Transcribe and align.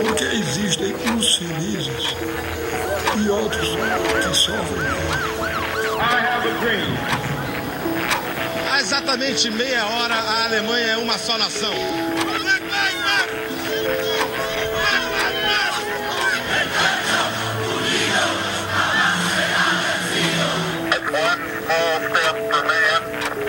Porque 0.00 0.24
existem 0.24 0.94
uns 1.12 1.36
felizes 1.36 2.16
e 3.22 3.28
outros 3.28 3.68
que 3.68 4.34
sofrem. 4.34 4.88
Há 8.72 8.80
exatamente 8.80 9.50
meia 9.50 9.84
hora, 9.84 10.14
a 10.14 10.44
Alemanha 10.44 10.86
é 10.86 10.96
uma 10.96 11.18
só 11.18 11.36
nação. 11.36 11.74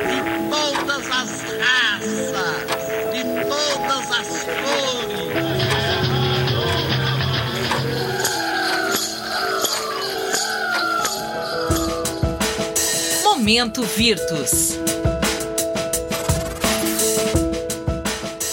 de 0.08 0.22
todas 0.50 1.06
as 1.12 1.44
raças, 1.62 2.37
Momento 13.48 13.82
Virtus. 13.82 14.78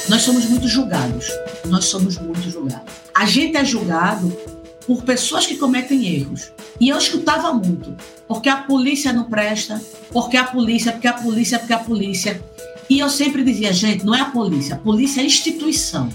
Nós 0.08 0.22
somos 0.22 0.44
muito 0.44 0.68
julgados. 0.68 1.26
Nós 1.64 1.86
somos 1.86 2.16
muito 2.16 2.48
julgados. 2.48 2.92
A 3.12 3.26
gente 3.26 3.56
é 3.56 3.64
julgado 3.64 4.30
por 4.86 5.02
pessoas 5.02 5.46
que 5.46 5.56
cometem 5.56 6.06
erros. 6.06 6.52
E 6.78 6.90
eu 6.90 6.96
escutava 6.96 7.52
muito, 7.52 7.96
porque 8.28 8.48
a 8.48 8.58
polícia 8.58 9.12
não 9.12 9.24
presta, 9.24 9.82
porque 10.12 10.36
a 10.36 10.44
polícia, 10.44 10.92
porque 10.92 11.08
a 11.08 11.14
polícia, 11.14 11.58
porque 11.58 11.72
a 11.72 11.78
polícia. 11.80 12.40
E 12.88 13.00
eu 13.00 13.10
sempre 13.10 13.42
dizia, 13.42 13.72
gente, 13.72 14.06
não 14.06 14.14
é 14.14 14.20
a 14.20 14.26
polícia, 14.26 14.76
a 14.76 14.78
polícia 14.78 15.20
é 15.20 15.24
a 15.24 15.26
instituição. 15.26 16.08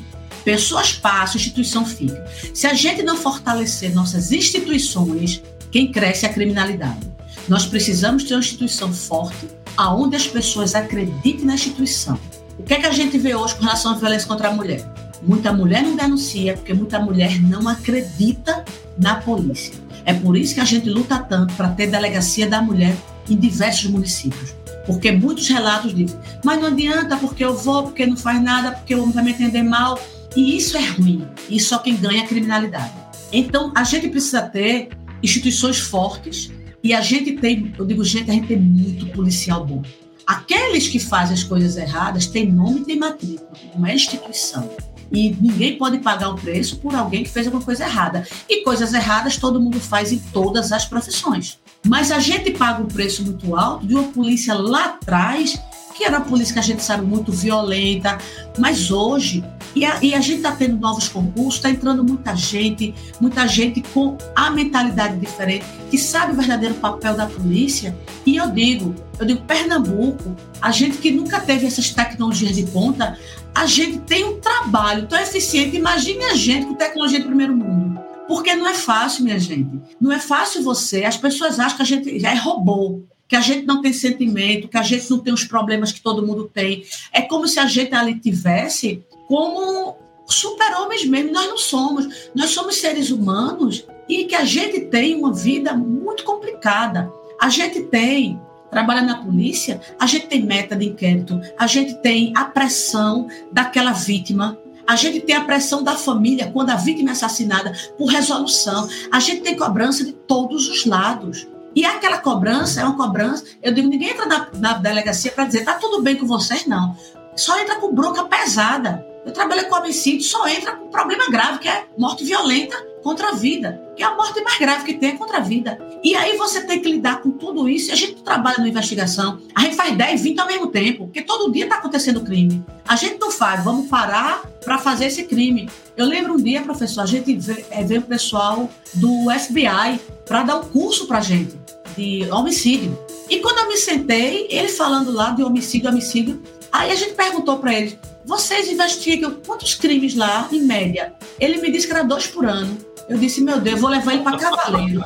Pessoas 0.46 0.94
passam, 0.94 1.36
instituição 1.36 1.86
fica. 1.86 2.26
Se 2.54 2.66
a 2.66 2.74
gente 2.74 3.04
não 3.04 3.18
fortalecer 3.18 3.94
nossas 3.94 4.32
instituições, 4.32 5.44
quem 5.70 5.92
cresce 5.92 6.26
é 6.26 6.30
a 6.30 6.34
criminalidade. 6.34 7.10
Nós 7.50 7.66
precisamos 7.66 8.24
ter 8.24 8.36
uma 8.36 8.42
instituição 8.42 8.94
forte, 8.94 9.50
aonde 9.76 10.16
as 10.16 10.28
pessoas 10.28 10.76
acreditem 10.76 11.46
na 11.46 11.56
instituição. 11.56 12.20
O 12.60 12.64
que 12.64 12.76
é 12.76 12.80
que 12.80 12.86
a 12.86 12.92
gente 12.92 13.18
vê 13.18 13.34
hoje 13.34 13.56
com 13.56 13.64
relação 13.64 13.94
à 13.94 13.96
violência 13.96 14.28
contra 14.28 14.50
a 14.50 14.54
mulher? 14.54 14.86
Muita 15.24 15.52
mulher 15.52 15.82
não 15.82 15.96
denuncia 15.96 16.54
porque 16.54 16.76
muita 16.76 17.00
mulher 17.00 17.42
não 17.42 17.68
acredita 17.68 18.64
na 19.00 19.16
polícia. 19.16 19.74
É 20.06 20.14
por 20.14 20.38
isso 20.38 20.54
que 20.54 20.60
a 20.60 20.66
gente 20.66 20.88
luta 20.90 21.18
tanto 21.18 21.56
para 21.56 21.70
ter 21.70 21.88
delegacia 21.88 22.48
da 22.48 22.62
mulher 22.62 22.96
em 23.28 23.36
diversos 23.36 23.90
municípios. 23.90 24.54
Porque 24.86 25.12
muitos 25.12 25.48
relatos 25.48 25.94
dizem, 25.94 26.20
mas 26.46 26.62
não 26.62 26.68
adianta 26.68 27.18
porque 27.18 27.44
eu 27.44 27.58
vou, 27.58 27.84
porque 27.84 28.06
não 28.06 28.16
faz 28.16 28.42
nada, 28.44 28.74
porque 28.74 28.94
o 28.94 29.02
homem 29.02 29.14
vai 29.14 29.24
me 29.24 29.32
entender 29.32 29.64
mal. 29.64 30.00
E 30.36 30.56
isso 30.56 30.78
é 30.78 30.86
ruim. 30.86 31.28
E 31.50 31.60
só 31.60 31.80
quem 31.80 31.96
ganha 31.96 32.22
é 32.22 32.26
a 32.26 32.28
criminalidade. 32.28 32.94
Então, 33.32 33.72
a 33.76 33.84
gente 33.84 34.08
precisa 34.08 34.44
ter 34.44 34.90
instituições 35.24 35.80
fortes 35.80 36.52
e 36.84 36.94
a 36.94 37.02
gente 37.02 37.34
tem, 37.34 37.74
eu 37.78 37.86
digo, 37.86 38.04
gente, 38.04 38.30
a 38.30 38.34
gente 38.34 38.48
tem 38.48 38.58
muito 38.58 39.08
policial 39.08 39.66
bom. 39.66 39.82
Aqueles 40.26 40.88
que 40.88 41.00
fazem 41.00 41.34
as 41.34 41.44
coisas 41.44 41.76
erradas 41.76 42.28
têm 42.28 42.52
nome 42.52 42.82
e 42.82 42.86
têm 42.86 43.00
matrícula, 43.00 43.52
uma 43.76 43.92
instituição. 43.92 44.70
E 45.12 45.36
ninguém 45.42 45.78
pode 45.78 45.98
pagar 46.00 46.30
o 46.30 46.36
preço 46.36 46.78
por 46.78 46.94
alguém 46.94 47.24
que 47.24 47.30
fez 47.30 47.48
alguma 47.48 47.64
coisa 47.64 47.84
errada. 47.84 48.28
E 48.48 48.64
coisas 48.64 48.94
erradas 48.94 49.38
todo 49.38 49.60
mundo 49.60 49.80
faz 49.80 50.12
em 50.12 50.20
todas 50.32 50.72
as 50.72 50.86
profissões. 50.86 51.58
Mas 51.86 52.12
a 52.12 52.20
gente 52.20 52.52
paga 52.52 52.84
um 52.84 52.88
preço 52.88 53.24
muito 53.24 53.56
alto 53.56 53.88
de 53.88 53.96
uma 53.96 54.04
polícia 54.04 54.54
lá 54.54 54.86
atrás, 54.86 55.60
que 56.00 56.06
era 56.06 56.18
uma 56.18 56.26
polícia 56.26 56.54
que 56.54 56.60
a 56.60 56.64
gente 56.64 56.82
sabe 56.82 57.06
muito 57.06 57.30
violenta, 57.30 58.18
mas 58.58 58.90
hoje 58.90 59.44
e 59.76 59.84
a, 59.84 60.00
e 60.02 60.16
a, 60.16 60.22
gente 60.22 60.38
está 60.38 60.54
tendo 60.54 60.78
novos 60.78 61.10
concursos, 61.10 61.56
está 61.56 61.70
entrando 61.70 62.06
muita 62.06 62.34
gente, 62.36 62.96
muita 63.20 63.46
gente 63.46 63.82
com 63.94 64.18
a 64.34 64.50
mentalidade 64.50 65.18
diferente, 65.18 65.66
que 65.92 65.98
sabe 65.98 66.32
o 66.32 66.36
verdadeiro 66.36 66.74
papel 66.76 67.16
da 67.16 67.26
polícia. 67.26 67.96
E 68.26 68.38
eu 68.38 68.50
digo, 68.50 68.96
eu 69.20 69.26
digo, 69.26 69.42
Pernambuco, 69.42 70.36
a 70.62 70.72
gente 70.72 70.98
que 70.98 71.12
nunca 71.12 71.40
teve 71.42 71.68
essas 71.68 71.90
tecnologias 71.90 72.56
de 72.56 72.64
ponta, 72.64 73.20
a 73.54 73.66
gente 73.66 74.00
tem 74.00 74.24
um 74.24 74.40
trabalho 74.40 75.06
tão 75.06 75.20
eficiente. 75.20 75.76
Imagine 75.76 76.24
a 76.26 76.36
gente 76.36 76.66
com 76.66 76.76
tecnologia 76.76 77.20
do 77.20 77.26
primeiro 77.26 77.54
mundo. 77.54 78.00
Porque 78.26 78.56
não 78.56 78.68
é 78.68 78.74
fácil, 78.74 79.26
minha 79.26 79.40
gente. 79.40 79.82
Não 80.00 80.14
é 80.14 80.20
fácil 80.20 80.64
você. 80.64 81.04
As 81.04 81.18
pessoas 81.18 81.60
acham 81.60 81.76
que 81.76 81.82
a 81.82 81.86
gente 81.86 82.26
é 82.26 82.36
robô, 82.36 83.02
que 83.30 83.36
a 83.36 83.42
gente 83.42 83.66
não 83.66 83.80
tem 83.80 83.94
sentimento, 83.94 84.68
que 84.68 84.78
a 84.78 84.82
gente 84.82 85.08
não 85.10 85.20
tem 85.20 85.32
os 85.32 85.44
problemas 85.44 85.92
que 85.92 86.02
todo 86.02 86.26
mundo 86.26 86.50
tem. 86.52 86.84
É 87.14 87.22
como 87.22 87.48
se 87.48 87.60
a 87.60 87.68
gente 87.68 87.94
ali 87.94 88.20
tivesse 88.20 89.06
como 89.28 89.96
super-homens 90.26 91.06
mesmo. 91.06 91.32
Nós 91.32 91.48
não 91.48 91.58
somos. 91.58 92.30
Nós 92.34 92.50
somos 92.50 92.78
seres 92.78 93.12
humanos 93.12 93.86
e 94.10 94.26
que 94.26 94.34
a 94.34 94.44
gente 94.44 94.82
tem 94.82 95.16
uma 95.16 95.32
vida 95.32 95.76
muito 95.76 96.24
complicada. 96.24 97.14
A 97.40 97.50
gente 97.50 97.84
tem 97.84 98.42
trabalha 98.72 99.02
na 99.02 99.24
polícia, 99.24 99.82
a 100.00 100.06
gente 100.06 100.28
tem 100.28 100.44
meta 100.44 100.76
de 100.76 100.86
inquérito, 100.86 101.42
a 101.58 101.66
gente 101.66 101.96
tem 102.02 102.32
a 102.36 102.46
pressão 102.46 103.28
daquela 103.52 103.94
vítima, 103.94 104.60
a 104.86 104.96
gente 104.96 105.22
tem 105.22 105.36
a 105.36 105.44
pressão 105.44 105.84
da 105.84 105.96
família 105.96 106.52
quando 106.52 106.70
a 106.70 106.76
vítima 106.76 107.10
é 107.10 107.12
assassinada 107.14 107.74
por 107.98 108.06
resolução, 108.08 108.88
a 109.12 109.20
gente 109.20 109.42
tem 109.42 109.58
cobrança 109.58 110.04
de 110.06 110.12
todos 110.12 110.68
os 110.68 110.86
lados. 110.86 111.48
E 111.76 111.86
aquela 111.86 112.18
cobrança 112.18 112.82
é 112.82 112.84
uma 112.84 112.98
cobrança. 112.98 113.44
Eu 113.62 113.74
digo, 113.74 113.88
ninguém 113.88 114.10
entra 114.10 114.26
na, 114.26 114.48
na 114.54 114.74
delegacia 114.74 115.32
para 115.32 115.46
dizer, 115.46 115.64
tá 115.64 115.76
tudo 115.76 116.02
bem 116.02 116.16
com 116.16 116.26
vocês, 116.26 116.66
não. 116.66 116.96
Só 117.36 117.60
entra 117.60 117.76
com 117.76 117.94
bronca 117.94 118.26
pesada. 118.26 119.06
Eu 119.26 119.32
trabalhei 119.32 119.66
com 119.66 119.76
homicídio, 119.76 120.24
só 120.24 120.48
entra 120.48 120.76
com 120.76 120.90
problema 120.90 121.30
grave, 121.30 121.60
que 121.60 121.68
é 121.68 121.86
morte 121.98 122.24
violenta 122.24 122.89
contra 123.04 123.30
a 123.30 123.32
vida, 123.32 123.82
que 123.96 124.04
é 124.04 124.06
a 124.06 124.16
morte 124.16 124.42
mais 124.42 124.58
grave 124.58 124.86
que 124.86 124.94
tem 124.94 125.10
é 125.10 125.18
contra 125.18 125.38
a 125.38 125.42
vida. 125.42 125.80
E 126.04 126.16
aí 126.16 126.38
você 126.38 126.62
tem 126.62 126.82
que 126.82 126.92
lidar 126.92 127.22
com 127.22 127.32
tudo 127.32 127.68
isso. 127.68 127.92
A 127.92 127.96
gente 127.96 128.22
trabalha 128.24 128.58
na 128.60 128.68
investigação, 128.68 129.40
a 129.56 129.62
gente 129.62 129.76
faz 129.76 129.96
10, 129.96 130.22
20 130.22 130.40
ao 130.40 130.48
mesmo 130.48 130.68
tempo, 130.68 131.06
porque 131.06 131.22
todo 131.22 131.52
dia 131.52 131.66
está 131.66 131.78
acontecendo 131.78 132.22
crime. 132.22 132.64
A 132.88 132.96
gente 132.96 133.20
não 133.20 133.32
faz, 133.32 133.64
vamos 133.64 133.88
parar 133.88 134.44
para 134.64 134.78
fazer 134.78 135.06
esse 135.06 135.24
crime. 135.24 135.70
Eu 135.96 136.06
lembro 136.06 136.34
um 136.34 136.38
dia, 136.38 136.62
professor, 136.62 137.02
a 137.02 137.06
gente 137.06 137.38
eh, 137.72 137.84
veio 137.84 138.02
o 138.02 138.04
pessoal 138.04 138.70
do 138.94 139.28
FBI 139.32 140.00
para 140.26 140.44
dar 140.44 140.58
um 140.58 140.64
curso 140.64 141.08
para 141.08 141.22
gente 141.22 141.60
de 141.96 142.28
homicídio. 142.32 142.98
E 143.30 143.40
quando 143.40 143.60
eu 143.60 143.68
me 143.68 143.78
sentei, 143.78 144.48
ele 144.50 144.70
falando 144.70 145.12
lá 145.12 145.32
de 145.32 145.44
homicídio, 145.44 145.90
homicídio, 145.90 146.42
aí 146.72 146.92
a 146.92 146.96
gente 146.96 147.14
perguntou 147.14 147.58
para 147.60 147.74
ele: 147.74 148.00
vocês 148.26 148.68
investigam 148.68 149.38
quantos 149.46 149.74
crimes 149.74 150.16
lá, 150.16 150.48
em 150.52 150.62
média? 150.62 151.14
Ele 151.40 151.60
me 151.60 151.72
disse 151.72 151.88
que 151.88 151.94
era 151.94 152.04
dois 152.04 152.28
por 152.28 152.46
ano. 152.46 152.78
Eu 153.10 153.18
disse, 153.18 153.42
meu 153.42 153.60
Deus, 153.60 153.76
eu 153.76 153.82
vou 153.82 153.90
levar 153.90 154.14
ele 154.14 154.22
para 154.22 154.38
Cavaleiro. 154.38 155.04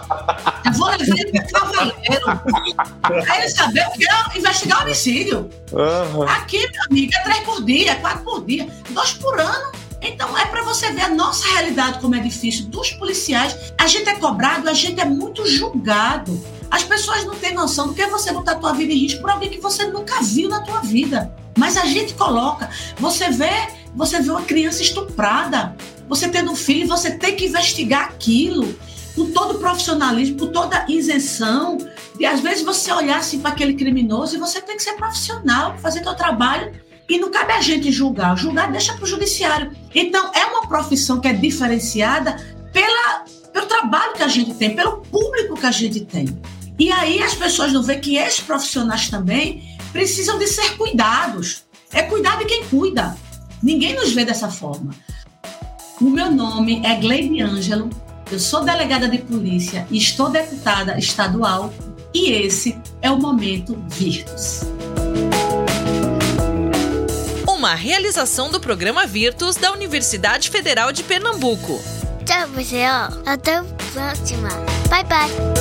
Eu 0.66 0.74
vou 0.74 0.90
levar 0.90 1.18
ele 1.18 1.32
para 1.32 1.44
Cavaleiro. 1.44 2.26
Aí 3.32 3.40
ele 3.40 3.50
sabia 3.50 3.90
que 3.92 4.06
era 4.06 4.38
investigar 4.38 4.82
homicídio. 4.82 5.50
Uhum. 5.72 6.24
Aqui, 6.24 6.60
meu 6.60 6.84
amigo, 6.90 7.12
é 7.16 7.24
três 7.24 7.40
por 7.46 7.64
dia, 7.64 7.94
é 7.94 7.96
quatro 7.96 8.24
por 8.26 8.46
dia, 8.46 8.68
dois 8.90 9.14
por 9.14 9.40
ano. 9.40 9.72
Então 10.02 10.38
é 10.38 10.46
para 10.46 10.64
você 10.64 10.92
ver 10.92 11.04
a 11.04 11.10
nossa 11.10 11.48
realidade 11.54 12.00
como 12.00 12.14
é 12.14 12.20
difícil 12.20 12.66
dos 12.66 12.92
policiais. 12.92 13.56
A 13.78 13.88
gente 13.88 14.10
é 14.10 14.16
cobrado, 14.16 14.70
a 14.70 14.74
gente 14.74 15.00
é 15.00 15.06
muito 15.06 15.48
julgado. 15.48 16.38
As 16.70 16.84
pessoas 16.84 17.24
não 17.24 17.36
têm 17.36 17.54
noção 17.54 17.88
do 17.88 17.94
que 17.94 18.02
é 18.02 18.10
você 18.10 18.34
botar 18.34 18.54
a 18.54 18.56
tua 18.56 18.74
vida 18.74 18.92
em 18.92 18.98
risco 18.98 19.22
por 19.22 19.30
alguém 19.30 19.50
que 19.50 19.62
você 19.62 19.86
nunca 19.86 20.22
viu 20.22 20.50
na 20.50 20.60
tua 20.60 20.82
vida. 20.82 21.34
Mas 21.58 21.78
a 21.78 21.86
gente 21.86 22.16
coloca. 22.16 22.70
Você 22.98 23.30
vê, 23.30 23.70
você 23.96 24.20
vê 24.20 24.30
uma 24.30 24.42
criança 24.42 24.82
estuprada. 24.82 25.74
Você 26.14 26.30
tendo 26.30 26.52
um 26.52 26.56
filho, 26.56 26.88
você 26.88 27.10
tem 27.10 27.36
que 27.36 27.48
investigar 27.48 28.04
aquilo 28.04 28.78
com 29.16 29.32
todo 29.32 29.56
o 29.56 29.60
profissionalismo, 29.60 30.38
com 30.38 30.46
toda 30.52 30.78
a 30.78 30.86
isenção. 30.88 31.80
E 32.20 32.26
às 32.26 32.40
vezes 32.40 32.64
você 32.64 32.92
olhar 32.92 33.18
assim 33.18 33.40
para 33.40 33.50
aquele 33.50 33.74
criminoso 33.74 34.36
e 34.36 34.40
você 34.40 34.62
tem 34.62 34.78
que 34.78 34.84
ser 34.84 34.94
profissional, 34.94 35.76
fazer 35.80 36.04
seu 36.04 36.14
trabalho. 36.14 36.72
E 37.10 37.18
não 37.18 37.32
cabe 37.32 37.54
a 37.54 37.62
gente 37.62 37.92
julgar. 37.92 38.38
Julgar 38.38 38.72
deixa 38.72 38.94
para 38.94 39.04
o 39.04 39.08
judiciário. 39.08 39.72
Então, 39.96 40.32
é 40.36 40.46
uma 40.46 40.68
profissão 40.68 41.20
que 41.20 41.28
é 41.28 41.34
diferenciada 41.34 42.38
pela, 42.72 43.26
pelo 43.52 43.66
trabalho 43.66 44.14
que 44.14 44.22
a 44.22 44.28
gente 44.28 44.54
tem, 44.54 44.76
pelo 44.76 44.98
público 44.98 45.56
que 45.56 45.66
a 45.66 45.72
gente 45.72 46.02
tem. 46.02 46.28
E 46.78 46.92
aí 46.92 47.24
as 47.24 47.34
pessoas 47.34 47.74
não 47.74 47.82
veem 47.82 48.00
que 48.00 48.18
esses 48.18 48.40
profissionais 48.40 49.10
também 49.10 49.76
precisam 49.92 50.38
de 50.38 50.46
ser 50.46 50.78
cuidados. 50.78 51.64
É 51.92 52.04
cuidar 52.04 52.38
de 52.38 52.46
quem 52.46 52.64
cuida. 52.66 53.18
Ninguém 53.64 53.96
nos 53.96 54.14
vê 54.14 54.24
dessa 54.24 54.48
forma. 54.48 54.94
O 56.02 56.10
meu 56.10 56.32
nome 56.32 56.82
é 56.84 56.96
Gleide 56.96 57.42
Ângelo, 57.42 57.90
eu 58.32 58.40
sou 58.40 58.64
delegada 58.64 59.08
de 59.08 59.20
polícia 59.20 59.88
e 59.92 59.98
estou 59.98 60.30
deputada 60.30 60.98
estadual 60.98 61.74
e 62.14 62.32
esse 62.32 62.78
é 63.02 63.12
o 63.12 63.18
Momento 63.18 63.78
Virtus. 63.88 64.62
Uma 67.48 67.76
realização 67.76 68.50
do 68.50 68.60
programa 68.60 69.06
Virtus 69.06 69.56
da 69.56 69.72
Universidade 69.72 70.50
Federal 70.50 70.92
de 70.92 71.04
Pernambuco. 71.04 71.80
Tchau, 72.26 72.50
pessoal. 72.50 73.10
Até 73.26 73.58
a 73.58 73.64
próxima. 73.94 74.50
Bye, 74.90 75.04
bye. 75.06 75.54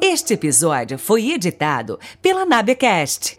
Este 0.00 0.34
episódio 0.34 0.98
foi 0.98 1.30
editado 1.30 1.98
pela 2.20 2.44
Nabecast. 2.44 3.36